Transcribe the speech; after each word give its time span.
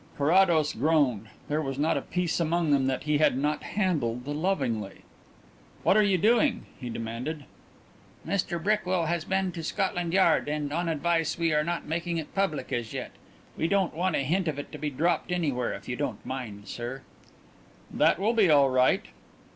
Carrados 0.17 0.73
groaned. 0.73 1.27
There 1.47 1.61
was 1.61 1.77
not 1.77 1.95
a 1.95 2.01
piece 2.01 2.39
among 2.39 2.71
them 2.71 2.87
that 2.87 3.03
he 3.03 3.19
had 3.19 3.37
not 3.37 3.61
handled 3.61 4.25
lovingly. 4.25 5.01
"What 5.83 5.95
are 5.95 6.01
you 6.01 6.17
doing?" 6.17 6.65
he 6.79 6.89
demanded. 6.89 7.45
"Mr 8.27 8.57
Brickwill 8.59 9.05
has 9.05 9.25
been 9.25 9.51
to 9.51 9.61
Scotland 9.61 10.11
Yard, 10.11 10.47
and, 10.49 10.73
on 10.73 10.89
advice, 10.89 11.37
we 11.37 11.53
are 11.53 11.63
not 11.63 11.85
making 11.85 12.17
it 12.17 12.33
public 12.33 12.73
as 12.73 12.93
yet. 12.93 13.11
We 13.55 13.67
don't 13.67 13.93
want 13.95 14.15
a 14.15 14.23
hint 14.23 14.47
of 14.47 14.57
it 14.57 14.71
to 14.71 14.79
be 14.79 14.89
dropped 14.89 15.31
anywhere, 15.31 15.71
if 15.73 15.87
you 15.87 15.95
don't 15.95 16.25
mind, 16.25 16.67
sir." 16.67 17.03
"That 17.91 18.17
will 18.17 18.33
be 18.33 18.49
all 18.49 18.71
right." 18.71 19.05